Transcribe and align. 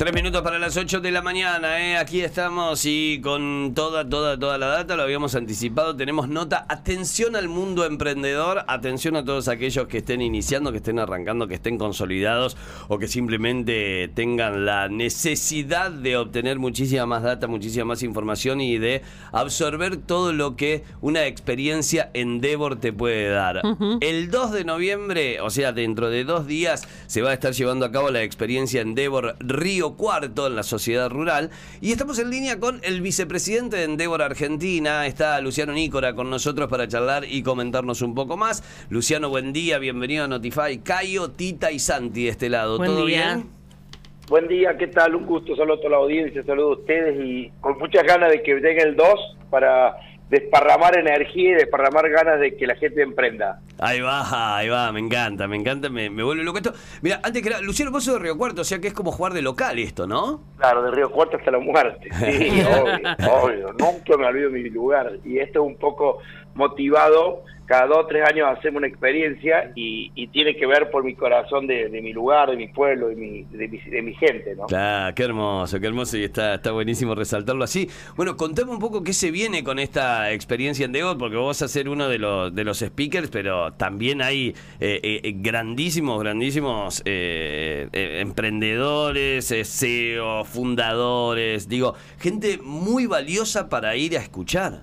Tres 0.00 0.14
minutos 0.14 0.40
para 0.40 0.58
las 0.58 0.78
8 0.78 1.02
de 1.02 1.10
la 1.10 1.20
mañana, 1.20 1.78
¿eh? 1.78 1.98
aquí 1.98 2.22
estamos 2.22 2.86
y 2.86 3.20
con 3.22 3.74
toda, 3.74 4.08
toda, 4.08 4.38
toda 4.38 4.56
la 4.56 4.68
data, 4.68 4.96
lo 4.96 5.02
habíamos 5.02 5.34
anticipado, 5.34 5.94
tenemos 5.94 6.26
nota, 6.26 6.64
atención 6.70 7.36
al 7.36 7.48
mundo 7.48 7.84
emprendedor, 7.84 8.64
atención 8.66 9.14
a 9.16 9.26
todos 9.26 9.48
aquellos 9.48 9.88
que 9.88 9.98
estén 9.98 10.22
iniciando, 10.22 10.72
que 10.72 10.78
estén 10.78 10.98
arrancando, 10.98 11.48
que 11.48 11.56
estén 11.56 11.76
consolidados 11.76 12.56
o 12.88 12.98
que 12.98 13.08
simplemente 13.08 14.10
tengan 14.14 14.64
la 14.64 14.88
necesidad 14.88 15.90
de 15.90 16.16
obtener 16.16 16.58
muchísima 16.58 17.04
más 17.04 17.22
data, 17.22 17.46
muchísima 17.46 17.84
más 17.84 18.02
información 18.02 18.62
y 18.62 18.78
de 18.78 19.02
absorber 19.32 19.98
todo 19.98 20.32
lo 20.32 20.56
que 20.56 20.82
una 21.02 21.26
experiencia 21.26 22.10
Endeavor 22.14 22.80
te 22.80 22.94
puede 22.94 23.28
dar. 23.28 23.60
El 24.00 24.30
2 24.30 24.52
de 24.52 24.64
noviembre, 24.64 25.42
o 25.42 25.50
sea, 25.50 25.72
dentro 25.74 26.08
de 26.08 26.24
dos 26.24 26.46
días, 26.46 26.88
se 27.06 27.20
va 27.20 27.32
a 27.32 27.34
estar 27.34 27.52
llevando 27.52 27.84
a 27.84 27.92
cabo 27.92 28.08
la 28.08 28.22
experiencia 28.22 28.80
Endeavor 28.80 29.36
Río 29.40 29.89
Cuarto 29.96 30.46
en 30.46 30.56
la 30.56 30.62
sociedad 30.62 31.10
rural. 31.10 31.50
Y 31.80 31.92
estamos 31.92 32.18
en 32.18 32.30
línea 32.30 32.58
con 32.58 32.80
el 32.82 33.00
vicepresidente 33.00 33.76
de 33.76 33.84
Endeavor 33.84 34.22
Argentina. 34.22 35.06
Está 35.06 35.40
Luciano 35.40 35.72
Nícora 35.72 36.14
con 36.14 36.30
nosotros 36.30 36.68
para 36.68 36.88
charlar 36.88 37.24
y 37.24 37.42
comentarnos 37.42 38.02
un 38.02 38.14
poco 38.14 38.36
más. 38.36 38.62
Luciano, 38.90 39.28
buen 39.28 39.52
día, 39.52 39.78
bienvenido 39.78 40.24
a 40.24 40.28
Notify. 40.28 40.78
Cayo, 40.78 41.30
Tita 41.30 41.70
y 41.70 41.78
Santi 41.78 42.24
de 42.24 42.30
este 42.30 42.48
lado. 42.48 42.78
¿Todo 42.78 43.04
bien? 43.04 43.46
Buen 44.28 44.46
día, 44.46 44.76
¿qué 44.78 44.86
tal? 44.86 45.16
Un 45.16 45.26
gusto, 45.26 45.56
saludo 45.56 45.74
a 45.74 45.76
toda 45.78 45.90
la 45.90 45.96
audiencia, 45.96 46.44
saludo 46.44 46.68
a 46.68 46.76
ustedes 46.76 47.16
y 47.20 47.50
con 47.60 47.76
muchas 47.78 48.04
ganas 48.04 48.30
de 48.30 48.42
que 48.44 48.54
llegue 48.54 48.82
el 48.82 48.94
2 48.94 49.06
para 49.50 49.96
desparramar 50.28 50.96
energía 50.96 51.50
y 51.50 51.54
desparramar 51.54 52.08
ganas 52.08 52.38
de 52.38 52.56
que 52.56 52.64
la 52.64 52.76
gente 52.76 53.02
emprenda. 53.02 53.60
Ahí 53.80 54.00
va, 54.00 54.56
ahí 54.58 54.68
va, 54.68 54.92
me 54.92 55.00
encanta, 55.00 55.48
me 55.48 55.56
encanta, 55.56 55.88
me, 55.88 56.10
vuelve 56.10 56.44
loco 56.44 56.58
esto. 56.58 56.74
Mira, 57.00 57.20
antes 57.22 57.42
que 57.42 57.48
era, 57.48 57.60
Luciano, 57.60 57.90
vos 57.90 58.04
sos 58.04 58.14
de 58.14 58.20
Río 58.20 58.36
Cuarto, 58.36 58.60
o 58.60 58.64
sea 58.64 58.78
que 58.78 58.88
es 58.88 58.94
como 58.94 59.10
jugar 59.10 59.32
de 59.32 59.40
local 59.40 59.78
esto, 59.78 60.06
¿no? 60.06 60.42
Claro, 60.58 60.82
de 60.82 60.90
Río 60.90 61.10
Cuarto 61.10 61.38
hasta 61.38 61.50
la 61.50 61.58
muerte. 61.58 62.08
Sí, 62.20 62.62
obvio, 62.62 63.32
obvio. 63.32 63.72
Nunca 63.72 64.16
me 64.16 64.26
olvido 64.26 64.50
mi 64.50 64.68
lugar. 64.68 65.12
Y 65.24 65.38
esto 65.38 65.60
es 65.62 65.66
un 65.66 65.76
poco 65.76 66.18
motivado 66.54 67.44
cada 67.70 67.86
dos 67.86 67.98
o 67.98 68.06
tres 68.06 68.28
años 68.28 68.48
hacemos 68.48 68.78
una 68.78 68.88
experiencia 68.88 69.70
y, 69.76 70.26
tiene 70.32 70.56
que 70.56 70.66
ver 70.66 70.90
por 70.90 71.04
mi 71.04 71.14
corazón 71.14 71.68
de, 71.68 71.88
mi 71.88 72.12
lugar, 72.12 72.50
de 72.50 72.56
mi 72.56 72.66
pueblo, 72.66 73.06
de 73.06 73.14
mi, 73.14 73.44
de 73.44 74.02
mi, 74.02 74.12
gente, 74.14 74.56
¿no? 74.56 74.66
Claro, 74.66 75.14
qué 75.14 75.22
hermoso, 75.22 75.78
qué 75.78 75.86
hermoso 75.86 76.18
y 76.18 76.24
está, 76.24 76.54
está 76.54 76.72
buenísimo 76.72 77.14
resaltarlo 77.14 77.62
así. 77.62 77.88
Bueno, 78.16 78.36
contame 78.36 78.72
un 78.72 78.80
poco 78.80 79.04
qué 79.04 79.12
se 79.12 79.30
viene 79.30 79.62
con 79.62 79.78
esta 79.78 80.32
experiencia 80.32 80.84
en 80.84 80.90
Dego, 80.90 81.16
porque 81.16 81.36
vos 81.36 81.46
vas 81.46 81.62
a 81.62 81.68
ser 81.68 81.88
uno 81.88 82.08
de 82.08 82.18
los, 82.18 82.52
de 82.52 82.64
los 82.64 82.78
speakers, 82.78 83.30
pero 83.30 83.69
también 83.76 84.22
hay 84.22 84.54
eh, 84.80 85.00
eh, 85.02 85.32
grandísimos, 85.36 86.22
grandísimos 86.22 87.02
eh, 87.04 87.88
emprendedores, 87.92 89.52
CEO, 89.64 90.44
fundadores, 90.44 91.68
digo, 91.68 91.94
gente 92.18 92.58
muy 92.62 93.06
valiosa 93.06 93.68
para 93.68 93.96
ir 93.96 94.16
a 94.16 94.20
escuchar. 94.20 94.82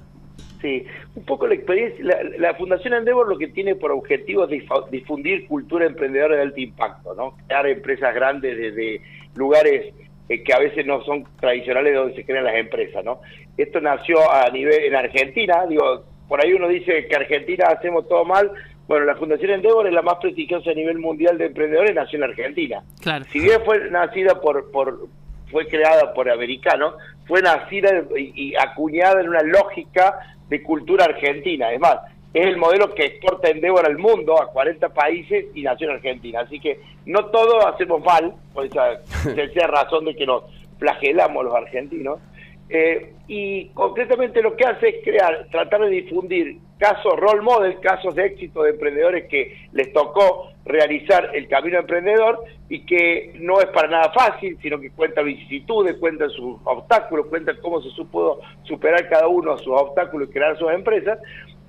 Sí, 0.61 0.85
un 1.15 1.23
poco 1.23 1.45
la 1.47 1.53
experiencia, 1.53 2.03
la, 2.39 2.55
Fundación 2.55 2.95
Endeavor 2.95 3.29
lo 3.29 3.37
que 3.37 3.47
tiene 3.47 3.75
por 3.75 3.91
objetivo 3.91 4.45
es 4.45 4.63
difundir 4.89 5.45
cultura 5.47 5.85
emprendedora 5.85 6.35
de 6.35 6.41
alto 6.41 6.59
impacto, 6.59 7.13
¿no? 7.13 7.37
Crear 7.45 7.67
empresas 7.67 8.15
grandes 8.15 8.57
desde 8.57 9.01
lugares 9.35 9.93
que 10.27 10.53
a 10.53 10.59
veces 10.59 10.85
no 10.85 11.03
son 11.03 11.25
tradicionales 11.39 11.93
donde 11.93 12.15
se 12.15 12.25
crean 12.25 12.43
las 12.43 12.55
empresas, 12.55 13.03
¿no? 13.05 13.21
Esto 13.55 13.79
nació 13.79 14.31
a 14.31 14.49
nivel 14.49 14.83
en 14.83 14.95
Argentina, 14.95 15.65
digo, 15.69 16.03
por 16.27 16.43
ahí 16.43 16.53
uno 16.53 16.67
dice 16.67 17.07
que 17.07 17.15
Argentina 17.15 17.67
hacemos 17.67 18.07
todo 18.07 18.25
mal, 18.25 18.51
bueno, 18.87 19.05
la 19.05 19.15
Fundación 19.15 19.51
Endeavor 19.51 19.87
es 19.87 19.93
la 19.93 20.01
más 20.01 20.15
prestigiosa 20.15 20.71
a 20.71 20.73
nivel 20.73 20.99
mundial 20.99 21.37
de 21.37 21.47
emprendedores, 21.47 21.93
nació 21.93 22.17
en 22.17 22.23
Argentina. 22.23 22.83
Claro. 23.01 23.25
Si 23.31 23.39
bien 23.39 23.61
fue 23.65 23.89
nacida 23.91 24.39
por, 24.39 24.71
por 24.71 25.07
fue 25.51 25.67
creada 25.67 26.13
por 26.13 26.29
americanos, 26.29 26.95
fue 27.25 27.41
nacida 27.41 27.89
y 28.17 28.55
acuñada 28.55 29.21
en 29.21 29.29
una 29.29 29.41
lógica 29.41 30.19
de 30.49 30.63
cultura 30.63 31.05
argentina. 31.05 31.71
Es 31.71 31.79
más, 31.79 31.97
es 32.33 32.45
el 32.45 32.57
modelo 32.57 32.93
que 32.93 33.05
exporta 33.05 33.49
Endeavor 33.49 33.85
al 33.85 33.97
mundo, 33.97 34.41
a 34.41 34.47
40 34.47 34.89
países 34.89 35.45
y 35.55 35.63
nació 35.63 35.89
en 35.89 35.95
Argentina. 35.95 36.41
Así 36.41 36.59
que 36.59 36.79
no 37.05 37.25
todos 37.27 37.65
hacemos 37.65 38.03
mal, 38.03 38.33
por 38.53 38.65
esa 38.65 39.03
sencilla 39.23 39.67
razón 39.67 40.05
de 40.05 40.15
que 40.15 40.25
nos 40.25 40.43
flagelamos 40.77 41.43
los 41.43 41.55
argentinos. 41.55 42.19
Eh, 42.69 43.13
y 43.27 43.69
concretamente 43.69 44.41
lo 44.41 44.55
que 44.55 44.65
hace 44.65 44.89
es 44.89 45.03
crear, 45.03 45.47
tratar 45.51 45.81
de 45.81 45.89
difundir 45.89 46.57
casos 46.77 47.13
role 47.17 47.41
model, 47.41 47.79
casos 47.79 48.13
de 48.15 48.25
éxito 48.25 48.63
de 48.63 48.71
emprendedores 48.71 49.27
que 49.29 49.55
les 49.71 49.91
tocó 49.93 50.51
realizar 50.65 51.31
el 51.33 51.47
camino 51.47 51.79
emprendedor 51.79 52.43
y 52.69 52.85
que 52.85 53.31
no 53.35 53.59
es 53.59 53.67
para 53.67 53.87
nada 53.87 54.11
fácil, 54.11 54.57
sino 54.61 54.79
que 54.79 54.91
cuenta 54.91 55.21
vicisitudes, 55.21 55.95
cuenta 55.97 56.27
sus 56.29 56.57
obstáculos, 56.65 57.27
cuenta 57.27 57.57
cómo 57.61 57.81
se 57.81 57.89
pudo 58.05 58.41
superar 58.63 59.07
cada 59.09 59.27
uno 59.27 59.57
sus 59.57 59.73
obstáculos 59.73 60.29
y 60.29 60.33
crear 60.33 60.57
sus 60.57 60.71
empresas, 60.71 61.19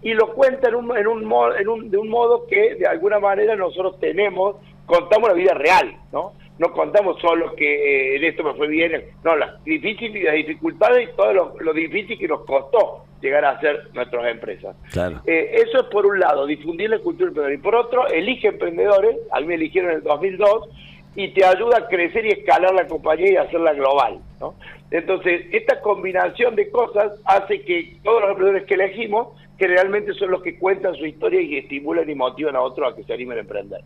y 0.02 0.14
lo 0.14 0.32
cuenta 0.34 0.68
en 0.68 0.76
un, 0.76 0.96
en 0.96 1.06
un, 1.06 1.32
en 1.58 1.68
un, 1.68 1.90
de 1.90 1.96
un 1.96 2.08
modo 2.08 2.46
que 2.46 2.74
de 2.74 2.86
alguna 2.86 3.18
manera 3.18 3.56
nosotros 3.56 3.98
tenemos, 3.98 4.56
contamos 4.88 5.28
la 5.28 5.34
vida 5.34 5.54
real, 5.54 5.96
¿no? 6.10 6.32
no 6.58 6.72
contamos 6.72 7.20
solo 7.20 7.54
que 7.54 7.66
eh, 7.66 8.16
en 8.16 8.24
esto 8.24 8.42
me 8.42 8.54
fue 8.54 8.66
bien, 8.66 9.04
no, 9.22 9.36
las 9.36 9.62
difíciles, 9.64 10.24
las 10.24 10.34
dificultades 10.34 11.08
y 11.08 11.16
todo 11.16 11.54
lo, 11.60 11.72
difícil 11.72 12.18
que 12.18 12.26
nos 12.26 12.44
costó 12.44 13.04
llegar 13.20 13.44
a 13.44 13.60
ser 13.60 13.88
nuestras 13.94 14.26
empresas. 14.26 14.76
Claro. 14.90 15.20
Eh, 15.26 15.62
eso 15.64 15.80
es 15.82 15.84
por 15.84 16.04
un 16.06 16.18
lado, 16.18 16.46
difundir 16.46 16.90
la 16.90 16.98
cultura 16.98 17.28
emprendedora. 17.28 17.54
Y 17.54 17.62
por 17.62 17.74
otro, 17.76 18.08
elige 18.08 18.48
emprendedores, 18.48 19.16
a 19.30 19.40
mí 19.40 19.46
me 19.46 19.54
eligieron 19.54 19.90
en 19.92 19.98
el 19.98 20.02
2002, 20.02 20.68
y 21.14 21.28
te 21.28 21.44
ayuda 21.44 21.78
a 21.78 21.88
crecer 21.88 22.26
y 22.26 22.30
escalar 22.30 22.74
la 22.74 22.86
compañía 22.86 23.32
y 23.32 23.36
hacerla 23.36 23.72
global. 23.72 24.20
¿no? 24.40 24.54
Entonces, 24.90 25.46
esta 25.52 25.80
combinación 25.80 26.54
de 26.54 26.70
cosas 26.70 27.12
hace 27.24 27.62
que 27.62 27.98
todos 28.04 28.20
los 28.20 28.30
emprendedores 28.30 28.68
que 28.68 28.74
elegimos, 28.74 29.28
que 29.58 29.66
realmente 29.66 30.12
son 30.14 30.30
los 30.30 30.42
que 30.42 30.58
cuentan 30.58 30.94
su 30.94 31.06
historia 31.06 31.40
y 31.40 31.56
estimulan 31.56 32.08
y 32.08 32.14
motivan 32.14 32.54
a 32.54 32.60
otros 32.60 32.92
a 32.92 32.96
que 32.96 33.02
se 33.02 33.12
animen 33.12 33.38
a 33.38 33.40
emprender. 33.40 33.80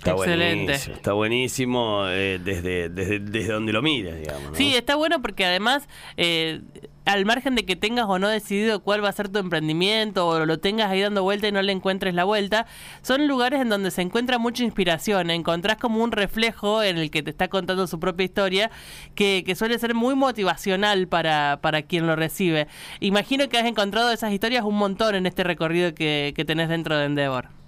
Está 0.00 0.12
Excelente. 0.12 0.64
Buenísimo, 0.64 0.96
está 0.96 1.12
buenísimo 1.12 2.04
eh, 2.08 2.40
desde, 2.42 2.88
desde, 2.88 3.52
donde 3.52 3.70
lo 3.70 3.82
mires, 3.82 4.18
digamos. 4.18 4.56
Sí, 4.56 4.74
está 4.74 4.94
bueno 4.94 5.20
porque 5.20 5.44
además, 5.44 5.90
eh, 6.16 6.62
al 7.04 7.26
margen 7.26 7.54
de 7.54 7.66
que 7.66 7.76
tengas 7.76 8.06
o 8.08 8.18
no 8.18 8.30
decidido 8.30 8.80
cuál 8.80 9.04
va 9.04 9.10
a 9.10 9.12
ser 9.12 9.28
tu 9.28 9.38
emprendimiento 9.38 10.26
o 10.26 10.46
lo 10.46 10.58
tengas 10.58 10.90
ahí 10.90 11.02
dando 11.02 11.22
vuelta 11.22 11.48
y 11.48 11.52
no 11.52 11.60
le 11.60 11.72
encuentres 11.72 12.14
la 12.14 12.24
vuelta, 12.24 12.64
son 13.02 13.28
lugares 13.28 13.60
en 13.60 13.68
donde 13.68 13.90
se 13.90 14.00
encuentra 14.00 14.38
mucha 14.38 14.64
inspiración. 14.64 15.28
Encontrás 15.28 15.76
como 15.76 16.02
un 16.02 16.12
reflejo 16.12 16.82
en 16.82 16.96
el 16.96 17.10
que 17.10 17.22
te 17.22 17.28
está 17.28 17.48
contando 17.48 17.86
su 17.86 18.00
propia 18.00 18.24
historia 18.24 18.70
que, 19.14 19.54
suele 19.54 19.78
ser 19.78 19.94
muy 19.94 20.14
motivacional 20.14 21.08
para, 21.08 21.58
para 21.60 21.82
quien 21.82 22.06
lo 22.06 22.16
recibe. 22.16 22.68
Imagino 23.00 23.50
que 23.50 23.58
has 23.58 23.66
encontrado 23.66 24.10
esas 24.12 24.32
historias 24.32 24.64
un 24.64 24.76
montón 24.76 25.14
en 25.14 25.26
este 25.26 25.44
recorrido 25.44 25.92
que, 25.92 26.32
que 26.34 26.46
tenés 26.46 26.70
dentro 26.70 26.96
de 26.96 27.04
Endeavor. 27.04 27.59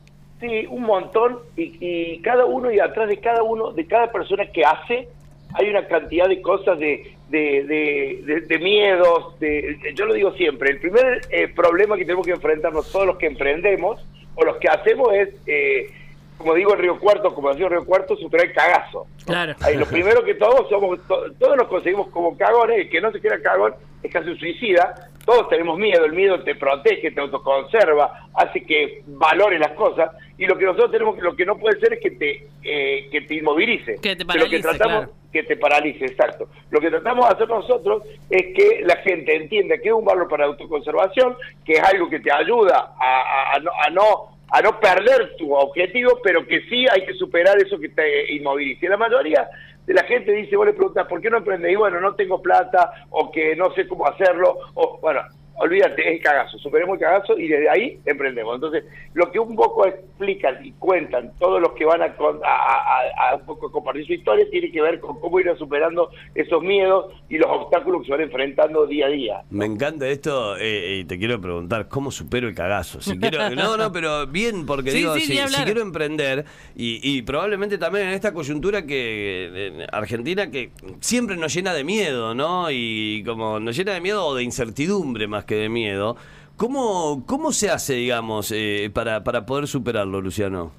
Sí, 0.43 0.67
un 0.69 0.83
montón 0.83 1.39
y, 1.57 2.19
cada 2.19 2.45
uno 2.47 2.73
y 2.73 2.81
atrás 2.81 3.09
de 3.09 3.19
cada 3.19 3.45
uno, 3.45 3.71
de 3.71 3.87
cada 3.87 4.11
persona 4.11 4.45
que 4.47 4.65
hace, 4.65 5.07
hay 5.55 5.71
una 5.71 5.87
cantidad 5.87 6.27
de 6.27 6.43
cosas 6.43 6.81
de, 6.81 7.15
de, 7.29 8.43
de, 8.49 8.59
miedos, 8.59 9.39
de, 9.39 9.79
yo 9.95 10.05
lo 10.05 10.15
digo 10.15 10.33
siempre, 10.33 10.73
el 10.73 10.81
primer 10.81 11.21
eh, 11.31 11.47
problema 11.47 11.97
que 11.97 12.05
tenemos 12.05 12.27
que 12.27 12.33
enfrentarnos 12.33 12.91
todos 12.91 13.07
los 13.07 13.19
que 13.19 13.27
emprendemos 13.27 14.05
o 14.35 14.45
los 14.45 14.57
que 14.57 14.67
hacemos 14.67 15.15
es, 15.15 15.29
eh, 15.47 15.93
como 16.39 16.55
digo 16.55 16.75
en 16.75 16.81
Río 16.81 16.99
Cuarto, 16.99 17.33
como 17.33 17.51
decía 17.51 17.69
Río 17.69 17.87
Cuarto, 17.87 18.17
superar 18.17 18.47
el 18.47 18.53
cagazo. 18.53 19.07
Claro. 19.25 19.55
Ahí, 19.61 19.77
lo 19.77 19.87
primero 19.87 20.25
que 20.25 20.35
todos 20.35 20.69
somos, 20.69 20.99
todos 21.07 21.57
nos 21.57 21.69
conseguimos 21.69 22.09
como 22.09 22.37
cagones, 22.37 22.81
el 22.81 22.91
que 22.91 23.01
no 23.01 23.13
se 23.13 23.21
quiera 23.21 23.41
cagón 23.41 23.75
es 24.03 24.13
casi 24.13 24.29
un 24.29 24.39
suicida, 24.41 25.09
todos 25.25 25.49
tenemos 25.49 25.79
miedo, 25.79 26.05
el 26.05 26.13
miedo 26.13 26.43
te 26.43 26.55
protege, 26.55 27.11
te 27.11 27.21
autoconserva, 27.21 28.29
hace 28.35 28.63
que 28.63 29.03
valore 29.07 29.59
las 29.59 29.73
cosas, 29.73 30.11
y 30.39 30.47
lo 30.47 30.57
que 30.57 30.65
nosotros 30.65 30.91
tenemos, 30.91 31.19
lo 31.19 31.37
que 31.37 31.47
no 31.47 31.59
puede 31.59 31.79
ser 31.79 31.95
es 31.95 32.01
que 32.01 32.11
te, 32.11 32.47
eh, 32.63 33.09
que 33.11 33.21
te 33.23 33.37
inmovilice. 33.37 33.97
Que 34.01 34.17
te 34.17 34.25
paralice, 34.25 34.57
lo 34.57 34.63
que 34.63 34.69
tratamos, 34.79 35.09
Que 35.33 35.43
te 35.45 35.57
paralice, 35.57 36.05
exacto. 36.07 36.49
Lo 36.71 36.81
que 36.81 36.91
tratamos 36.91 37.29
de 37.29 37.35
hacer 37.35 37.49
nosotros 37.49 38.03
es 38.29 38.55
que 38.55 38.83
la 38.85 38.97
gente 38.97 39.37
entienda 39.37 39.79
que 39.79 39.89
es 39.89 39.95
un 39.95 40.05
valor 40.05 40.29
para 40.29 40.47
autoconservación, 40.47 41.37
que 41.65 41.75
es 41.75 41.83
algo 41.83 42.09
que 42.11 42.21
te 42.21 42.33
ayuda 42.33 42.95
a, 42.99 43.55
a, 43.55 43.91
no, 43.91 44.37
a 44.51 44.61
no 44.61 44.81
perder 44.81 45.37
tu 45.37 45.55
objetivo, 45.55 46.19
pero 46.23 46.47
que 46.47 46.63
sí 46.63 46.87
hay 46.91 47.05
que 47.07 47.15
superar 47.15 47.57
eso 47.59 47.79
que 47.79 47.91
te 47.91 48.33
inmovilice. 48.33 48.89
La 48.89 48.97
mayoría 48.97 49.49
la 49.87 50.05
gente 50.05 50.33
dice, 50.33 50.57
vos 50.57 50.67
le 50.67 50.73
preguntas, 50.73 51.07
¿por 51.07 51.21
qué 51.21 51.31
no 51.31 51.39
emprendes? 51.39 51.73
Y 51.73 51.77
bueno, 51.77 52.01
no 52.01 52.15
tengo 52.15 52.41
plata, 52.41 52.93
o 53.11 53.31
que 53.31 53.57
no 53.57 53.73
sé 53.73 53.89
cómo 53.89 54.07
hacerlo, 54.07 54.59
o 54.75 54.99
bueno, 55.01 55.23
olvídate, 55.57 56.15
es 56.15 56.23
cagazo, 56.23 56.59
superemos 56.59 56.95
el 56.95 57.01
cagazo 57.01 57.39
y 57.39 57.49
desde 57.49 57.69
ahí 57.69 58.01
emprendemos. 58.05 58.55
Entonces, 58.55 58.85
lo 59.15 59.31
que 59.31 59.39
un 59.39 59.55
poco 59.55 59.87
explican 59.87 60.65
y 60.65 60.73
cuentan 60.73 61.33
todos 61.39 61.61
los 61.61 61.73
que 61.73 61.85
van 61.85 62.03
a, 62.03 62.07
a, 62.07 63.37
un 63.37 63.47
poco 63.47 63.71
compartir 63.71 64.07
su 64.07 64.13
historia 64.15 64.49
tiene 64.51 64.71
que 64.71 64.81
ver 64.81 65.01
con 65.01 65.21
cómo 65.21 65.39
ir 65.41 65.53
superando 65.59 66.11
esos 66.35 66.63
miedos 66.63 67.13
y 67.29 67.37
los 67.39 67.49
obstáculos 67.49 68.03
que 68.03 68.07
se 68.07 68.13
van 68.13 68.21
enfrentando 68.23 68.87
día 68.87 69.07
a 69.07 69.11
día. 69.11 69.43
Me 69.51 69.67
encanta 69.67 70.09
esto 70.09 70.57
eh, 70.59 71.01
y 71.01 71.05
te 71.05 71.19
quiero 71.19 71.41
preguntar, 71.41 71.89
¿cómo 71.89 72.11
supero 72.11 72.49
el 72.49 72.55
cagazo? 72.55 73.01
Si 73.01 73.19
quiero, 73.19 73.51
no, 73.55 73.77
no, 73.77 73.93
pero 73.93 74.27
bien, 74.27 74.67
porque 74.67 74.91
digo, 74.93 75.15
si, 75.17 75.37
quiero 75.65 75.83
emprender 75.83 76.45
y, 76.75 77.23
probablemente 77.23 77.79
también 77.79 78.09
en 78.09 78.15
esta 78.15 78.33
coyuntura 78.33 78.85
que 78.85 79.87
Argentina 79.93 80.51
que 80.51 80.71
siempre 81.01 81.37
nos 81.37 81.55
llena 81.55 81.73
de 81.75 81.85
miedo, 81.85 82.35
¿no? 82.35 82.71
Y 82.71 83.23
como 83.25 83.61
nos 83.61 83.77
llena 83.77 83.93
de 83.93 84.01
miedo 84.01 84.27
o 84.27 84.35
de 84.35 84.43
incertidumbre 84.43 85.27
más 85.27 85.42
que 85.45 85.57
de 85.57 85.69
miedo. 85.69 86.17
¿Cómo, 86.57 87.25
cómo 87.27 87.53
se 87.53 87.71
hace, 87.71 87.95
digamos, 87.95 88.53
eh, 88.55 88.91
para, 88.93 89.25
para 89.25 89.47
poder 89.47 89.67
superarlo, 89.67 90.21
Luciano? 90.21 90.73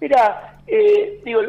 Mira, 0.00 0.60
eh, 0.66 1.20
digo, 1.24 1.40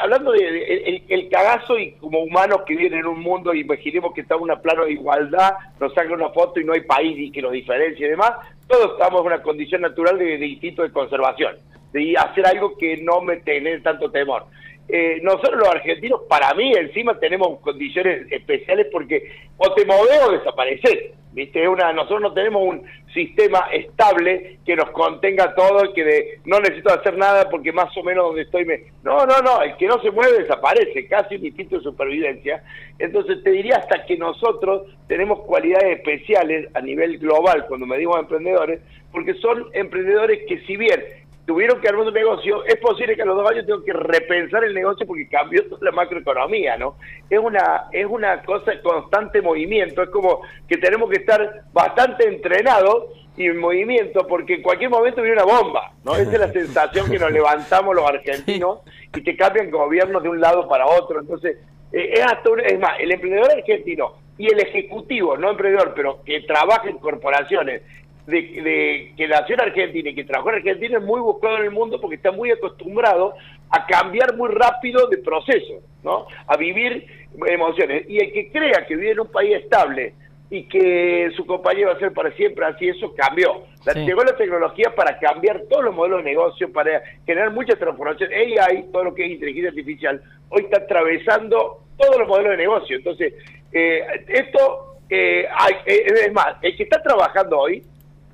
hablando 0.00 0.32
de, 0.32 1.02
el, 1.08 1.28
cagazo 1.28 1.76
y 1.78 1.92
como 1.92 2.20
humanos 2.20 2.60
que 2.66 2.76
viven 2.76 3.00
en 3.00 3.06
un 3.06 3.20
mundo, 3.20 3.52
imaginemos 3.52 4.14
que 4.14 4.20
estamos 4.20 4.48
en 4.48 4.54
un 4.54 4.62
plano 4.62 4.84
de 4.84 4.92
igualdad, 4.92 5.54
nos 5.80 5.92
saca 5.92 6.12
una 6.12 6.28
foto 6.28 6.60
y 6.60 6.64
no 6.64 6.74
hay 6.74 6.82
país 6.82 7.16
y 7.18 7.32
que 7.32 7.42
nos 7.42 7.50
diferencie 7.50 8.06
y 8.06 8.10
demás, 8.10 8.32
todos 8.68 8.92
estamos 8.92 9.22
en 9.22 9.26
una 9.28 9.42
condición 9.42 9.80
natural 9.80 10.18
de, 10.18 10.46
instinto 10.46 10.82
de 10.82 10.92
conservación, 10.92 11.56
de 11.92 12.14
hacer 12.16 12.46
algo 12.46 12.76
que 12.76 12.98
no 12.98 13.22
me 13.22 13.38
tener 13.38 13.82
tanto 13.82 14.10
temor. 14.10 14.44
Eh, 14.88 15.18
nosotros 15.22 15.56
los 15.56 15.68
argentinos, 15.68 16.20
para 16.28 16.54
mí, 16.54 16.72
encima 16.72 17.18
tenemos 17.18 17.58
condiciones 17.60 18.30
especiales 18.30 18.86
porque 18.92 19.32
o 19.56 19.72
te 19.74 19.84
moves 19.84 20.20
o 20.22 20.30
desapareces. 20.30 21.12
¿Viste? 21.32 21.68
Una, 21.68 21.92
nosotros 21.92 22.20
no 22.20 22.32
tenemos 22.32 22.62
un 22.62 22.82
sistema 23.12 23.68
estable 23.72 24.58
que 24.64 24.76
nos 24.76 24.90
contenga 24.90 25.54
todo 25.54 25.92
que 25.92 26.04
de, 26.04 26.40
no 26.44 26.60
necesito 26.60 26.92
hacer 26.92 27.16
nada 27.16 27.48
porque 27.48 27.72
más 27.72 27.94
o 27.96 28.02
menos 28.02 28.26
donde 28.26 28.42
estoy 28.42 28.64
me... 28.64 28.84
No, 29.02 29.24
no, 29.26 29.38
no, 29.40 29.62
el 29.62 29.76
que 29.76 29.86
no 29.86 30.00
se 30.00 30.10
mueve 30.10 30.42
desaparece, 30.42 31.06
casi 31.06 31.36
un 31.36 31.46
instinto 31.46 31.76
de 31.76 31.82
supervivencia. 31.82 32.62
Entonces 32.98 33.42
te 33.42 33.50
diría 33.50 33.76
hasta 33.76 34.04
que 34.04 34.16
nosotros 34.16 34.88
tenemos 35.06 35.40
cualidades 35.40 35.98
especiales 35.98 36.68
a 36.74 36.80
nivel 36.80 37.18
global 37.18 37.66
cuando 37.66 37.86
medimos 37.86 38.18
emprendedores, 38.18 38.80
porque 39.12 39.34
son 39.34 39.66
emprendedores 39.72 40.40
que 40.46 40.60
si 40.66 40.76
bien 40.76 41.02
tuvieron 41.48 41.80
que 41.80 41.88
armar 41.88 42.06
un 42.06 42.12
negocio, 42.12 42.62
es 42.66 42.76
posible 42.76 43.16
que 43.16 43.22
a 43.22 43.24
los 43.24 43.34
dos 43.34 43.50
años 43.50 43.64
tengan 43.64 43.82
que 43.82 43.94
repensar 43.94 44.64
el 44.64 44.74
negocio 44.74 45.06
porque 45.06 45.26
cambió 45.28 45.66
toda 45.66 45.80
la 45.82 45.92
macroeconomía, 45.92 46.76
¿no? 46.76 46.96
Es 47.30 47.38
una, 47.38 47.86
es 47.90 48.04
una 48.04 48.42
cosa 48.42 48.72
de 48.72 48.82
constante 48.82 49.40
movimiento, 49.40 50.02
es 50.02 50.10
como 50.10 50.42
que 50.68 50.76
tenemos 50.76 51.08
que 51.08 51.20
estar 51.20 51.62
bastante 51.72 52.28
entrenados 52.28 53.06
y 53.38 53.46
en 53.46 53.56
movimiento 53.56 54.26
porque 54.26 54.56
en 54.56 54.62
cualquier 54.62 54.90
momento 54.90 55.22
viene 55.22 55.42
una 55.42 55.50
bomba, 55.50 55.94
¿no? 56.04 56.16
Esa 56.16 56.32
es 56.32 56.38
la 56.38 56.52
sensación 56.52 57.10
que 57.10 57.18
nos 57.18 57.32
levantamos 57.32 57.96
los 57.96 58.06
argentinos 58.06 58.80
y 59.16 59.22
que 59.22 59.34
cambian 59.34 59.70
gobiernos 59.70 60.22
de 60.22 60.28
un 60.28 60.42
lado 60.42 60.68
para 60.68 60.84
otro, 60.86 61.18
entonces 61.18 61.56
eh, 61.92 62.10
es, 62.12 62.26
hasta 62.26 62.50
es 62.66 62.78
más, 62.78 63.00
el 63.00 63.10
emprendedor 63.10 63.50
argentino 63.50 64.16
y 64.36 64.52
el 64.52 64.60
ejecutivo, 64.60 65.38
no 65.38 65.52
emprendedor, 65.52 65.94
pero 65.96 66.22
que 66.24 66.42
trabaja 66.42 66.90
en 66.90 66.98
corporaciones 66.98 67.80
de, 68.28 69.14
que 69.16 69.26
nació 69.26 69.54
en 69.54 69.62
Argentina 69.62 70.10
y 70.10 70.14
que 70.14 70.24
trabajó 70.24 70.50
en 70.50 70.56
Argentina 70.56 70.98
es 70.98 71.04
muy 71.04 71.20
buscado 71.20 71.56
en 71.58 71.64
el 71.64 71.70
mundo 71.70 72.00
porque 72.00 72.16
está 72.16 72.30
muy 72.30 72.50
acostumbrado 72.50 73.34
a 73.70 73.86
cambiar 73.86 74.36
muy 74.36 74.50
rápido 74.50 75.08
de 75.08 75.18
proceso, 75.18 75.80
¿no? 76.02 76.26
A 76.46 76.56
vivir 76.56 77.06
emociones. 77.46 78.04
Y 78.08 78.18
el 78.18 78.32
que 78.32 78.50
crea 78.50 78.86
que 78.86 78.96
vive 78.96 79.12
en 79.12 79.20
un 79.20 79.28
país 79.28 79.56
estable 79.56 80.14
y 80.50 80.64
que 80.64 81.30
su 81.36 81.44
compañía 81.46 81.86
va 81.86 81.92
a 81.92 81.98
ser 81.98 82.12
para 82.12 82.30
siempre 82.32 82.64
así, 82.66 82.88
eso 82.88 83.14
cambió. 83.14 83.64
Llegó 83.94 84.22
la 84.22 84.36
tecnología 84.36 84.94
para 84.94 85.18
cambiar 85.18 85.62
todos 85.70 85.84
los 85.84 85.94
modelos 85.94 86.24
de 86.24 86.30
negocio, 86.30 86.72
para 86.72 87.02
generar 87.26 87.50
muchas 87.52 87.78
transformaciones. 87.78 88.58
AI, 88.58 88.86
todo 88.92 89.04
lo 89.04 89.14
que 89.14 89.24
es 89.24 89.32
inteligencia 89.32 89.70
artificial, 89.70 90.22
hoy 90.50 90.62
está 90.62 90.78
atravesando 90.78 91.84
todos 91.96 92.18
los 92.18 92.28
modelos 92.28 92.52
de 92.52 92.56
negocio. 92.58 92.96
Entonces, 92.96 93.34
eh, 93.72 94.02
esto, 94.28 94.96
eh, 95.10 95.46
eh, 95.86 96.04
es 96.26 96.32
más, 96.32 96.56
el 96.62 96.76
que 96.76 96.82
está 96.82 97.02
trabajando 97.02 97.58
hoy 97.58 97.82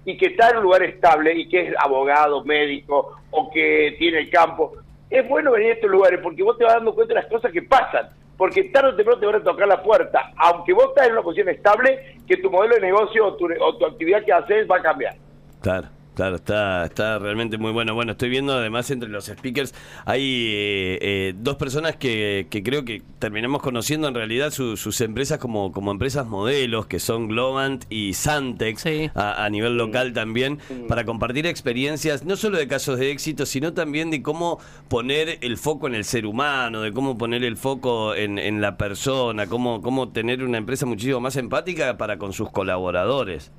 y 0.04 0.16
que 0.16 0.26
está 0.26 0.50
en 0.50 0.58
un 0.58 0.64
lugar 0.64 0.82
estable 0.82 1.34
y 1.34 1.48
que 1.48 1.68
es 1.68 1.74
abogado, 1.78 2.44
médico 2.44 3.18
o 3.30 3.50
que 3.50 3.94
tiene 3.98 4.18
el 4.20 4.30
campo, 4.30 4.72
es 5.10 5.26
bueno 5.28 5.52
venir 5.52 5.70
a 5.70 5.74
estos 5.74 5.90
lugares 5.90 6.20
porque 6.22 6.42
vos 6.42 6.58
te 6.58 6.64
vas 6.64 6.74
dando 6.74 6.94
cuenta 6.94 7.14
de 7.14 7.20
las 7.20 7.30
cosas 7.30 7.52
que 7.52 7.62
pasan. 7.62 8.08
Porque 8.36 8.64
tarde 8.64 8.88
o 8.88 8.96
temprano 8.96 9.20
te 9.20 9.26
van 9.26 9.34
a 9.36 9.44
tocar 9.44 9.68
la 9.68 9.80
puerta, 9.80 10.32
aunque 10.36 10.72
vos 10.72 10.88
estás 10.88 11.06
en 11.06 11.12
una 11.12 11.22
posición 11.22 11.48
estable, 11.50 12.16
que 12.26 12.36
tu 12.38 12.50
modelo 12.50 12.74
de 12.74 12.80
negocio 12.80 13.26
o 13.26 13.34
tu, 13.34 13.46
o 13.46 13.76
tu 13.76 13.86
actividad 13.86 14.24
que 14.24 14.32
haces 14.32 14.68
va 14.68 14.78
a 14.78 14.82
cambiar. 14.82 15.14
Claro. 15.60 15.86
Claro, 16.14 16.36
está, 16.36 16.84
está 16.84 17.18
realmente 17.18 17.58
muy 17.58 17.72
bueno. 17.72 17.94
Bueno, 17.94 18.12
estoy 18.12 18.28
viendo 18.28 18.52
además 18.52 18.88
entre 18.90 19.08
los 19.08 19.26
speakers 19.26 19.74
hay 20.04 20.22
eh, 20.22 20.98
eh, 21.00 21.34
dos 21.36 21.56
personas 21.56 21.96
que, 21.96 22.46
que, 22.50 22.62
creo 22.62 22.84
que 22.84 23.02
terminamos 23.18 23.62
conociendo 23.62 24.06
en 24.06 24.14
realidad 24.14 24.50
sus 24.50 25.00
empresas 25.00 25.38
como, 25.38 25.72
como 25.72 25.90
empresas 25.90 26.26
modelos, 26.26 26.86
que 26.86 27.00
son 27.00 27.28
Globant 27.28 27.84
y 27.90 28.14
Santex, 28.14 28.84
a, 29.14 29.48
nivel 29.50 29.76
local 29.76 30.12
también, 30.12 30.58
para 30.88 31.04
compartir 31.04 31.46
experiencias, 31.46 32.24
no 32.24 32.36
solo 32.36 32.58
de 32.58 32.68
casos 32.68 32.98
de 32.98 33.10
éxito, 33.10 33.46
sino 33.46 33.72
también 33.72 34.10
de 34.10 34.22
cómo 34.22 34.58
poner 34.88 35.38
el 35.40 35.56
foco 35.56 35.86
en 35.86 35.94
el 35.94 36.04
ser 36.04 36.26
humano, 36.26 36.82
de 36.82 36.92
cómo 36.92 37.18
poner 37.18 37.44
el 37.44 37.56
foco 37.56 38.14
en, 38.14 38.38
en 38.38 38.60
la 38.60 38.76
persona, 38.76 39.46
cómo, 39.46 39.82
cómo 39.82 40.10
tener 40.10 40.44
una 40.44 40.58
empresa 40.58 40.86
muchísimo 40.86 41.20
más 41.20 41.36
empática 41.36 41.96
para 41.96 42.18
con 42.18 42.32
sus 42.32 42.50
colaboradores. 42.50 43.50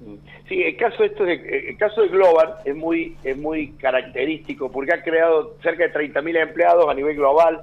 Sí, 0.00 0.18
el 0.50 0.76
caso 0.76 1.04
esto 1.04 1.24
de, 1.24 1.68
el 1.68 1.76
caso 1.76 2.02
de 2.02 2.08
Global 2.08 2.56
es 2.64 2.76
muy 2.76 3.16
es 3.24 3.36
muy 3.36 3.72
característico 3.72 4.70
porque 4.70 4.92
ha 4.92 5.02
creado 5.02 5.56
cerca 5.62 5.84
de 5.84 5.92
30.000 5.92 6.42
empleados 6.42 6.88
a 6.88 6.94
nivel 6.94 7.16
global. 7.16 7.62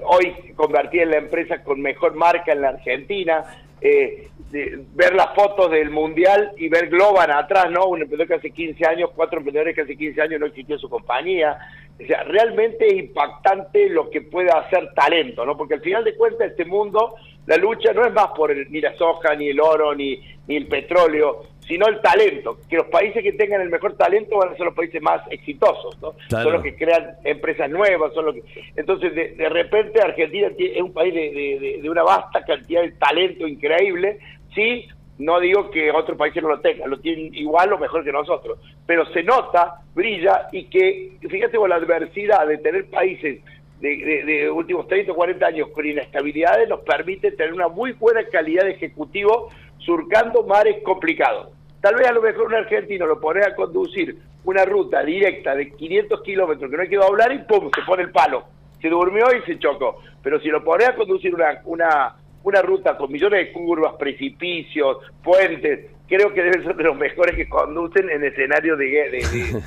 Hoy 0.00 0.34
convertida 0.54 1.02
en 1.04 1.10
la 1.10 1.18
empresa 1.18 1.62
con 1.62 1.80
mejor 1.80 2.14
marca 2.14 2.52
en 2.52 2.60
la 2.60 2.68
Argentina. 2.70 3.44
Eh, 3.80 4.28
ver 4.50 5.14
las 5.14 5.34
fotos 5.34 5.70
del 5.70 5.90
mundial 5.90 6.52
y 6.56 6.68
ver 6.68 6.88
Global 6.88 7.30
atrás, 7.30 7.70
¿no? 7.70 7.86
Un 7.86 8.02
emprendedor 8.02 8.28
que 8.28 8.34
hace 8.34 8.50
15 8.50 8.86
años, 8.86 9.10
cuatro 9.14 9.38
emprendedores 9.38 9.74
que 9.74 9.82
hace 9.82 9.96
15 9.96 10.22
años 10.22 10.40
no 10.40 10.46
existió 10.46 10.78
su 10.78 10.88
compañía. 10.88 11.58
O 12.02 12.06
sea, 12.06 12.22
realmente 12.24 12.86
es 12.86 12.94
impactante 12.94 13.88
lo 13.90 14.08
que 14.08 14.22
puede 14.22 14.50
hacer 14.50 14.92
talento, 14.94 15.44
¿no? 15.44 15.56
Porque 15.56 15.74
al 15.74 15.80
final 15.80 16.02
de 16.02 16.16
cuentas 16.16 16.50
este 16.50 16.64
mundo, 16.64 17.14
la 17.46 17.56
lucha 17.56 17.92
no 17.92 18.06
es 18.06 18.12
más 18.12 18.28
por 18.28 18.54
ni 18.70 18.80
la 18.80 18.96
soja, 18.96 19.34
ni 19.34 19.48
el 19.50 19.60
oro, 19.60 19.94
ni, 19.94 20.18
ni 20.46 20.56
el 20.56 20.66
petróleo, 20.66 21.44
sino 21.68 21.86
el 21.86 22.00
talento. 22.00 22.58
Que 22.68 22.76
los 22.76 22.86
países 22.86 23.22
que 23.22 23.34
tengan 23.34 23.60
el 23.60 23.68
mejor 23.68 23.96
talento 23.96 24.38
van 24.38 24.48
a 24.48 24.56
ser 24.56 24.66
los 24.66 24.74
países 24.74 25.00
más 25.02 25.20
exitosos, 25.30 26.00
¿no? 26.00 26.14
Son 26.30 26.52
los 26.52 26.62
que 26.62 26.74
crean 26.74 27.16
empresas 27.22 27.70
nuevas, 27.70 28.12
son 28.14 28.24
los 28.24 28.34
que... 28.34 28.42
Entonces, 28.74 29.14
de, 29.14 29.48
repente 29.50 30.00
Argentina 30.00 30.48
es 30.58 30.82
un 30.82 30.92
país 30.92 31.14
de, 31.14 31.78
de, 31.82 31.90
una 31.90 32.02
vasta 32.02 32.44
cantidad 32.44 32.82
de 32.82 32.92
talento 32.92 33.46
increíble, 33.46 34.18
sí, 34.54 34.88
no 35.18 35.40
digo 35.40 35.70
que 35.70 35.90
otros 35.90 36.16
países 36.16 36.42
no 36.42 36.48
lo 36.48 36.60
tengan, 36.60 36.88
lo 36.88 36.98
tienen 37.00 37.34
igual 37.34 37.72
o 37.72 37.78
mejor 37.78 38.02
que 38.02 38.12
nosotros, 38.12 38.58
pero 38.86 39.04
se 39.12 39.22
nota, 39.22 39.82
brilla 39.94 40.48
y 40.52 40.64
que, 40.64 41.18
fíjate 41.28 41.58
con 41.58 41.68
la 41.68 41.76
adversidad 41.76 42.46
de 42.46 42.58
tener 42.58 42.86
países 42.86 43.40
de, 43.80 44.22
de, 44.24 44.50
últimos 44.50 44.88
30 44.88 45.12
o 45.12 45.14
40 45.14 45.46
años 45.46 45.68
con 45.68 45.86
inestabilidades 45.86 46.68
nos 46.68 46.80
permite 46.80 47.32
tener 47.32 47.52
una 47.52 47.68
muy 47.68 47.92
buena 47.92 48.24
calidad 48.24 48.64
de 48.64 48.72
ejecutivo 48.72 49.50
surcando 49.78 50.42
mares 50.42 50.82
complicados. 50.82 51.57
Tal 51.80 51.94
vez 51.94 52.08
a 52.08 52.12
lo 52.12 52.22
mejor 52.22 52.46
un 52.46 52.54
argentino 52.54 53.06
lo 53.06 53.20
pone 53.20 53.44
a 53.44 53.54
conducir 53.54 54.16
una 54.44 54.64
ruta 54.64 55.02
directa 55.02 55.54
de 55.54 55.70
500 55.70 56.22
kilómetros 56.22 56.70
que 56.70 56.76
no 56.76 56.82
hay 56.82 56.88
que 56.88 56.96
hablar 56.96 57.32
y 57.32 57.38
¡pum! 57.38 57.70
se 57.74 57.82
pone 57.82 58.02
el 58.02 58.10
palo. 58.10 58.44
Se 58.80 58.88
durmió 58.88 59.26
y 59.36 59.42
se 59.42 59.58
chocó. 59.58 60.00
Pero 60.22 60.40
si 60.40 60.48
lo 60.48 60.64
pone 60.64 60.84
a 60.84 60.94
conducir 60.94 61.34
una, 61.34 61.60
una, 61.64 62.16
una 62.42 62.62
ruta 62.62 62.96
con 62.96 63.12
millones 63.12 63.46
de 63.46 63.52
curvas, 63.52 63.94
precipicios, 63.98 64.98
puentes, 65.22 65.90
creo 66.08 66.32
que 66.32 66.42
debe 66.42 66.64
ser 66.64 66.76
de 66.76 66.84
los 66.84 66.96
mejores 66.96 67.36
que 67.36 67.48
conducen 67.48 68.10
en 68.10 68.24
escenario 68.24 68.76
de, 68.76 68.86
de, 68.86 69.62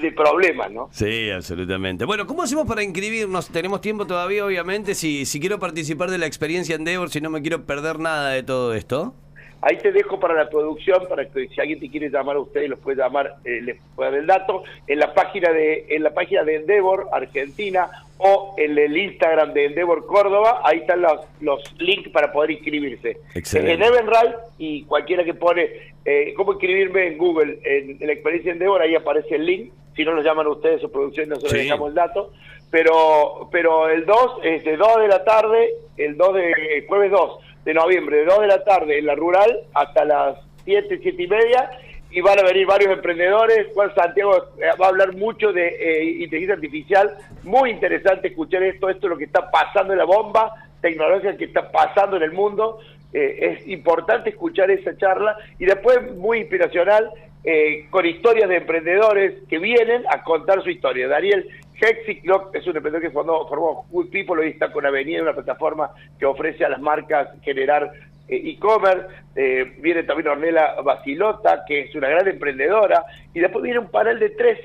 de, 0.00 0.12
problemas, 0.16 0.70
¿no? 0.70 0.88
Sí, 0.92 1.30
absolutamente. 1.30 2.04
Bueno, 2.04 2.26
¿cómo 2.26 2.42
hacemos 2.42 2.66
para 2.66 2.82
inscribirnos? 2.82 3.48
Tenemos 3.48 3.80
tiempo 3.80 4.06
todavía, 4.06 4.44
obviamente. 4.44 4.94
Si, 4.94 5.24
si 5.26 5.40
quiero 5.40 5.58
participar 5.58 6.10
de 6.10 6.18
la 6.18 6.26
experiencia 6.26 6.76
Endeavor, 6.76 7.10
si 7.10 7.20
no 7.20 7.30
me 7.30 7.40
quiero 7.40 7.64
perder 7.64 7.98
nada 7.98 8.30
de 8.30 8.42
todo 8.42 8.74
esto. 8.74 9.14
Ahí 9.64 9.76
te 9.76 9.92
dejo 9.92 10.18
para 10.18 10.34
la 10.34 10.50
producción, 10.50 11.06
para 11.08 11.24
que 11.24 11.46
si 11.46 11.60
alguien 11.60 11.78
te 11.78 11.88
quiere 11.88 12.10
llamar 12.10 12.34
a 12.34 12.40
ustedes, 12.40 12.68
los 12.68 12.80
puede 12.80 12.96
llamar, 12.96 13.36
eh, 13.44 13.60
les 13.62 13.80
puede 13.94 14.10
dar 14.10 14.18
el 14.18 14.26
dato, 14.26 14.64
en 14.88 14.98
la 14.98 15.14
página 15.14 15.52
de 15.52 15.86
en 15.88 16.02
la 16.02 16.10
página 16.10 16.42
de 16.42 16.56
Endeavor 16.56 17.08
Argentina 17.12 17.88
o 18.18 18.56
en 18.58 18.76
el 18.76 18.96
Instagram 18.96 19.52
de 19.52 19.66
Endeavor 19.66 20.04
Córdoba, 20.06 20.62
ahí 20.64 20.78
están 20.78 21.02
los, 21.02 21.20
los 21.40 21.80
links 21.80 22.08
para 22.10 22.32
poder 22.32 22.50
inscribirse. 22.50 23.18
Excelente. 23.36 23.74
En 23.74 23.82
Evenray 23.84 24.34
y 24.58 24.82
cualquiera 24.82 25.22
que 25.22 25.34
pone 25.34 25.70
eh, 26.04 26.34
cómo 26.36 26.54
inscribirme 26.54 27.06
en 27.06 27.18
Google, 27.18 27.60
en, 27.64 27.98
la 28.00 28.12
experiencia 28.12 28.50
Endeavor, 28.50 28.82
ahí 28.82 28.96
aparece 28.96 29.36
el 29.36 29.46
link. 29.46 29.72
Si 29.94 30.04
no 30.04 30.12
nos 30.12 30.24
llaman 30.24 30.48
ustedes 30.48 30.80
su 30.80 30.90
producción, 30.90 31.28
nosotros 31.28 31.52
les 31.52 31.64
dejamos 31.64 31.90
el 31.90 31.94
dato. 31.94 32.32
Pero, 32.70 33.48
pero 33.52 33.88
el 33.88 34.06
2 34.06 34.38
es 34.42 34.64
de 34.64 34.76
2 34.76 35.02
de 35.02 35.08
la 35.08 35.22
tarde, 35.22 35.70
el 35.98 36.16
2 36.16 36.34
de 36.34 36.84
jueves 36.88 37.10
2 37.12 37.38
de 37.64 37.74
noviembre, 37.74 38.18
de 38.18 38.24
2 38.24 38.40
de 38.40 38.46
la 38.46 38.64
tarde 38.64 38.98
en 38.98 39.06
la 39.06 39.14
rural 39.14 39.60
hasta 39.74 40.04
las 40.04 40.38
7, 40.64 40.98
7 41.02 41.22
y 41.22 41.26
media, 41.28 41.70
y 42.10 42.20
van 42.20 42.38
a 42.38 42.42
venir 42.42 42.66
varios 42.66 42.92
emprendedores. 42.92 43.68
Juan 43.74 43.94
Santiago 43.94 44.36
eh, 44.58 44.66
va 44.80 44.86
a 44.86 44.88
hablar 44.90 45.16
mucho 45.16 45.52
de 45.52 45.68
eh, 45.68 46.04
inteligencia 46.22 46.54
artificial. 46.54 47.16
Muy 47.42 47.70
interesante 47.70 48.28
escuchar 48.28 48.62
esto, 48.62 48.88
esto 48.88 49.06
es 49.06 49.10
lo 49.10 49.16
que 49.16 49.24
está 49.24 49.50
pasando 49.50 49.92
en 49.92 49.98
la 49.98 50.04
bomba, 50.04 50.52
tecnología 50.80 51.36
que 51.36 51.46
está 51.46 51.70
pasando 51.70 52.16
en 52.16 52.22
el 52.22 52.32
mundo. 52.32 52.80
Eh, 53.14 53.58
es 53.58 53.68
importante 53.68 54.30
escuchar 54.30 54.70
esa 54.70 54.96
charla 54.96 55.36
y 55.58 55.64
después 55.64 56.14
muy 56.16 56.38
inspiracional 56.38 57.10
con 57.90 58.06
historias 58.06 58.48
de 58.48 58.58
emprendedores 58.58 59.42
que 59.48 59.58
vienen 59.58 60.04
a 60.08 60.22
contar 60.22 60.62
su 60.62 60.70
historia. 60.70 61.08
Daniel 61.08 61.44
Hexi 61.82 62.22
es 62.54 62.66
un 62.66 62.76
emprendedor 62.76 63.00
que 63.00 63.10
formó, 63.10 63.48
formó 63.48 63.86
Good 63.90 64.10
People, 64.10 64.40
hoy 64.40 64.50
está 64.50 64.70
con 64.70 64.86
Avenida, 64.86 65.22
una 65.22 65.34
plataforma 65.34 65.90
que 66.16 66.26
ofrece 66.26 66.64
a 66.64 66.68
las 66.68 66.80
marcas 66.80 67.28
generar 67.42 67.92
eh, 68.28 68.50
e-commerce, 68.50 69.08
eh, 69.34 69.74
viene 69.80 70.04
también 70.04 70.28
Ornella 70.28 70.80
Basilota, 70.82 71.64
que 71.66 71.80
es 71.80 71.94
una 71.96 72.08
gran 72.08 72.28
emprendedora, 72.28 73.04
y 73.34 73.40
después 73.40 73.64
viene 73.64 73.80
un 73.80 73.90
panel 73.90 74.20
de 74.20 74.30
tres 74.30 74.58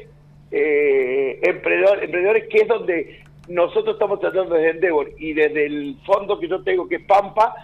eh, 0.52 1.40
emprendedores, 1.42 2.48
que 2.50 2.60
es 2.60 2.68
donde 2.68 3.24
nosotros 3.48 3.96
estamos 3.96 4.20
tratando 4.20 4.54
desde 4.54 4.70
Endeavor 4.72 5.10
y 5.18 5.34
desde 5.34 5.66
el 5.66 5.98
fondo 6.06 6.40
que 6.40 6.48
yo 6.48 6.62
tengo, 6.62 6.88
que 6.88 6.98
es 6.98 7.06
Pampa, 7.06 7.56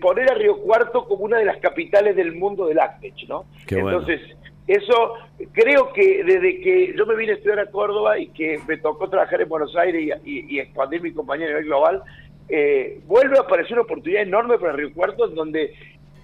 poner 0.00 0.30
a 0.30 0.34
Río 0.34 0.58
Cuarto 0.58 1.06
como 1.08 1.24
una 1.24 1.38
de 1.38 1.44
las 1.44 1.56
capitales 1.56 2.14
del 2.14 2.36
mundo 2.36 2.66
del 2.66 2.78
Actech, 2.78 3.28
¿no? 3.28 3.46
Entonces, 3.68 4.20
eso 4.66 5.14
creo 5.52 5.92
que 5.92 6.22
desde 6.24 6.60
que 6.60 6.94
yo 6.96 7.04
me 7.06 7.16
vine 7.16 7.32
a 7.32 7.34
estudiar 7.36 7.60
a 7.60 7.70
Córdoba 7.70 8.18
y 8.18 8.28
que 8.28 8.60
me 8.66 8.76
tocó 8.78 9.08
trabajar 9.08 9.40
en 9.40 9.48
Buenos 9.48 9.74
Aires 9.76 10.20
y, 10.24 10.56
y 10.56 10.60
expandir 10.60 11.02
mi 11.02 11.12
compañía 11.12 11.46
a 11.46 11.50
nivel 11.50 11.64
global, 11.64 12.02
eh, 12.48 13.00
vuelve 13.06 13.38
a 13.38 13.42
aparecer 13.42 13.72
una 13.72 13.82
oportunidad 13.82 14.22
enorme 14.22 14.58
para 14.58 14.72
Río 14.72 14.92
Cuarto, 14.92 15.26
donde 15.28 15.74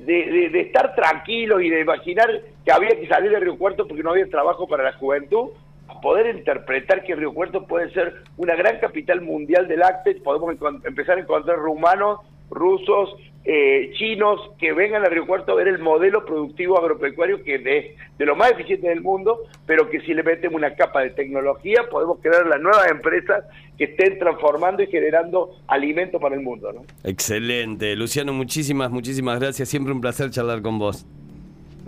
de, 0.00 0.61
estar 0.61 0.95
tranquilos 0.95 1.62
y 1.62 1.71
de 1.71 1.80
imaginar 1.80 2.42
que 2.64 2.73
había 2.73 2.90
que 2.90 3.09
salir 3.09 3.30
de 3.30 3.40
Río 3.40 3.59
Cuarto 3.59 3.87
porque 3.87 4.02
no 4.02 4.11
había 4.11 4.28
trabajo 4.28 4.68
para 4.68 4.85
la 4.85 4.92
juventud, 4.92 5.50
a 5.88 6.00
poder 6.00 6.37
interpretar 6.37 7.02
que 7.02 7.16
Río 7.16 7.33
Cuarto 7.33 7.66
puede 7.66 7.90
ser 7.92 8.23
una 8.37 8.54
gran 8.54 8.78
capital 8.78 9.23
mundial 9.23 9.68
del 9.68 9.80
lácteo, 9.80 10.23
podemos 10.23 10.54
empezar 10.85 11.16
a 11.16 11.23
encontrar 11.23 11.57
rumanos, 11.57 12.21
rusos, 12.50 13.17
eh, 13.50 13.93
chinos 13.95 14.38
que 14.59 14.75
vengan 14.75 15.05
a 15.05 15.09
Río 15.09 15.25
a 15.25 15.55
ver 15.55 15.69
el 15.69 15.78
modelo 15.78 16.26
productivo 16.26 16.78
agropecuario 16.78 17.43
que 17.43 17.55
es 17.55 17.64
de, 17.64 18.26
lo 18.26 18.37
más 18.37 18.50
eficiente 18.50 18.88
del 18.88 19.00
mundo, 19.00 19.38
pero 19.64 19.88
que 19.88 20.00
si 20.00 20.12
le 20.12 20.23
metemos 20.23 20.57
una 20.57 20.75
capa 20.75 21.00
de 21.00 21.11
tecnología 21.11 21.85
podemos 21.90 22.19
crear 22.21 22.47
las 22.47 22.61
nuevas 22.61 22.90
empresas 22.90 23.45
que 23.78 23.85
estén 23.85 24.19
transformando 24.19 24.83
y 24.83 24.87
generando 24.88 25.57
alimento 25.67 26.21
para 26.21 26.35
el 26.35 26.43
mundo. 26.43 26.73
¿no? 26.73 26.85
Excelente. 27.05 27.97
Luciano, 27.97 28.35
muchísimas, 28.35 28.90
muchísimas 28.90 29.40
gracias. 29.40 29.69
Siempre 29.69 29.95
un 29.95 30.02
placer 30.02 30.31
charlar 30.31 30.61
con 30.61 30.78
vos. 30.78 31.07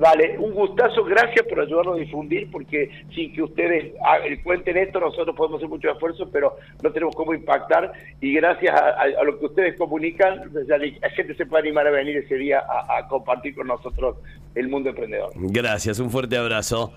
Vale, 0.00 0.38
un 0.38 0.54
gustazo, 0.54 1.04
gracias 1.04 1.44
por 1.46 1.60
ayudarnos 1.60 1.96
a 1.96 2.00
difundir, 2.00 2.50
porque 2.50 2.90
sin 3.14 3.34
que 3.34 3.42
ustedes 3.42 3.92
cuenten 4.42 4.78
esto, 4.78 4.98
nosotros 4.98 5.36
podemos 5.36 5.58
hacer 5.58 5.68
mucho 5.68 5.90
esfuerzo, 5.90 6.30
pero 6.32 6.56
no 6.82 6.90
tenemos 6.90 7.14
cómo 7.14 7.34
impactar, 7.34 7.92
y 8.18 8.32
gracias 8.32 8.74
a, 8.74 9.22
lo 9.22 9.38
que 9.38 9.44
ustedes 9.44 9.76
comunican, 9.76 10.50
la 10.66 11.10
gente 11.10 11.34
se 11.34 11.44
puede 11.44 11.64
animar 11.64 11.86
a 11.86 11.90
venir 11.90 12.16
ese 12.16 12.36
día 12.36 12.62
a, 12.66 13.06
compartir 13.08 13.54
con 13.54 13.66
nosotros 13.66 14.16
el 14.54 14.68
mundo 14.70 14.88
emprendedor. 14.88 15.32
Gracias, 15.34 15.98
un 15.98 16.08
fuerte 16.08 16.38
abrazo. 16.38 16.94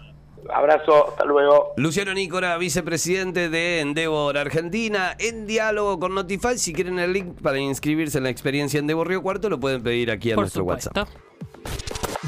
Abrazo, 0.54 1.10
hasta 1.10 1.26
luego. 1.26 1.74
Luciano 1.76 2.14
Nícora, 2.14 2.58
vicepresidente 2.58 3.50
de 3.50 3.82
Endeavor 3.82 4.38
Argentina, 4.38 5.16
en 5.20 5.46
diálogo 5.46 6.00
con 6.00 6.16
Notify. 6.16 6.58
Si 6.58 6.72
quieren 6.72 7.00
el 7.00 7.12
link 7.12 7.42
para 7.42 7.60
inscribirse 7.60 8.18
en 8.18 8.26
la 8.26 8.30
experiencia 8.30 8.80
Endeavor 8.80 9.10
Río 9.10 9.22
Cuarto, 9.22 9.50
lo 9.50 9.60
pueden 9.60 9.84
pedir 9.84 10.10
aquí 10.10 10.32
a 10.32 10.36
nuestro 10.36 10.64
WhatsApp. 10.64 11.08